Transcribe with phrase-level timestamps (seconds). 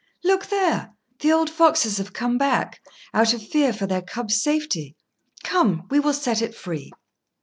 [0.23, 0.95] "Look there!
[1.19, 2.81] the old foxes have come back,
[3.13, 4.95] out of fear for their cub's safety.
[5.43, 6.91] Come, we will set it free!"